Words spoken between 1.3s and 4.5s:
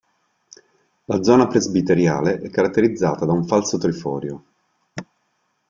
presbiterale è caratterizzata da un falso triforio.